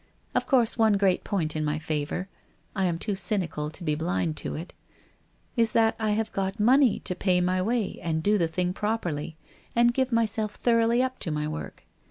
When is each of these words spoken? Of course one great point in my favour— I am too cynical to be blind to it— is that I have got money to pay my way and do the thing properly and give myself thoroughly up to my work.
Of 0.33 0.47
course 0.47 0.79
one 0.79 0.93
great 0.93 1.23
point 1.23 1.55
in 1.55 1.63
my 1.63 1.77
favour— 1.77 2.27
I 2.75 2.85
am 2.85 2.97
too 2.97 3.13
cynical 3.13 3.69
to 3.69 3.83
be 3.83 3.93
blind 3.93 4.35
to 4.37 4.55
it— 4.55 4.73
is 5.55 5.73
that 5.73 5.95
I 5.99 6.13
have 6.13 6.31
got 6.31 6.59
money 6.59 6.97
to 7.01 7.13
pay 7.13 7.39
my 7.39 7.61
way 7.61 7.99
and 8.01 8.23
do 8.23 8.39
the 8.39 8.47
thing 8.47 8.73
properly 8.73 9.37
and 9.75 9.93
give 9.93 10.11
myself 10.11 10.55
thoroughly 10.55 11.03
up 11.03 11.19
to 11.19 11.29
my 11.29 11.47
work. 11.47 11.83